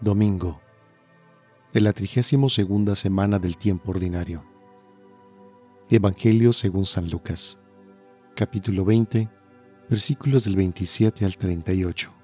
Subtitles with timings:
[0.00, 0.60] Domingo
[1.72, 4.44] de la 32 segunda semana del tiempo ordinario.
[5.90, 7.58] Evangelio según San Lucas,
[8.36, 9.28] capítulo 20,
[9.90, 12.14] versículos del 27 al 38.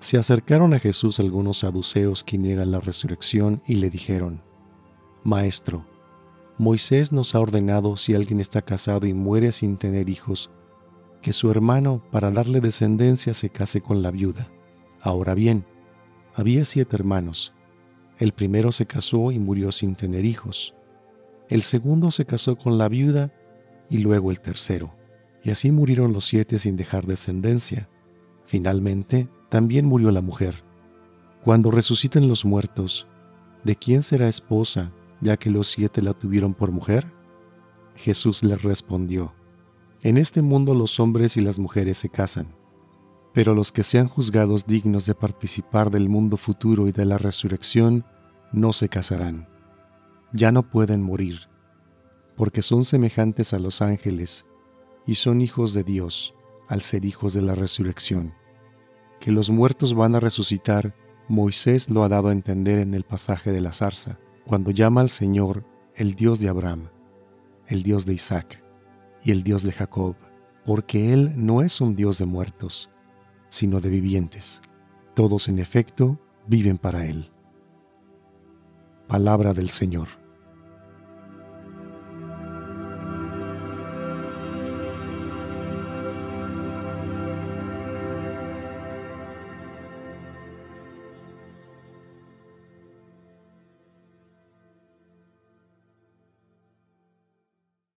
[0.00, 4.42] Se acercaron a Jesús algunos saduceos que niegan la resurrección y le dijeron,
[5.24, 5.86] Maestro,
[6.58, 10.50] Moisés nos ha ordenado si alguien está casado y muere sin tener hijos,
[11.22, 14.52] que su hermano, para darle descendencia, se case con la viuda.
[15.00, 15.64] Ahora bien,
[16.34, 17.52] había siete hermanos.
[18.18, 20.74] El primero se casó y murió sin tener hijos.
[21.48, 23.32] El segundo se casó con la viuda
[23.90, 24.94] y luego el tercero.
[25.42, 27.88] Y así murieron los siete sin dejar descendencia.
[28.46, 30.62] Finalmente, también murió la mujer.
[31.44, 33.08] Cuando resuciten los muertos,
[33.64, 37.04] ¿de quién será esposa, ya que los siete la tuvieron por mujer?
[37.96, 39.34] Jesús les respondió,
[40.02, 42.61] En este mundo los hombres y las mujeres se casan
[43.32, 48.04] pero los que sean juzgados dignos de participar del mundo futuro y de la resurrección
[48.52, 49.48] no se casarán.
[50.32, 51.48] Ya no pueden morir,
[52.36, 54.46] porque son semejantes a los ángeles
[55.06, 56.34] y son hijos de Dios
[56.68, 58.34] al ser hijos de la resurrección.
[59.20, 60.94] Que los muertos van a resucitar,
[61.28, 65.10] Moisés lo ha dado a entender en el pasaje de la zarza, cuando llama al
[65.10, 65.64] Señor
[65.94, 66.88] el Dios de Abraham,
[67.68, 68.62] el Dios de Isaac
[69.24, 70.16] y el Dios de Jacob,
[70.66, 72.90] porque Él no es un Dios de muertos,
[73.52, 74.62] sino de vivientes.
[75.14, 77.30] Todos en efecto viven para Él.
[79.06, 80.21] Palabra del Señor.